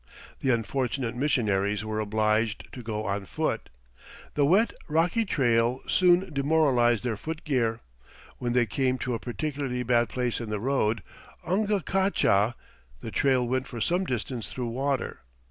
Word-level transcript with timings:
The 0.39 0.49
unfortunate 0.49 1.15
missionaries 1.15 1.85
were 1.85 1.99
obliged 1.99 2.65
to 2.71 2.81
go 2.81 3.05
on 3.05 3.25
foot. 3.25 3.69
The 4.33 4.47
wet, 4.47 4.73
rocky 4.87 5.25
trail 5.25 5.81
soon 5.87 6.33
demoralized 6.33 7.03
their 7.03 7.15
footgear. 7.17 7.81
When 8.39 8.53
they 8.53 8.65
came 8.65 8.97
to 8.97 9.13
a 9.13 9.19
particularly 9.19 9.83
bad 9.83 10.09
place 10.09 10.41
in 10.41 10.49
the 10.49 10.59
road, 10.59 11.03
"Ungacacha," 11.45 12.55
the 13.01 13.11
trail 13.11 13.47
went 13.47 13.67
for 13.67 13.79
some 13.79 14.05
distance 14.05 14.49
through 14.49 14.69
water. 14.69 15.19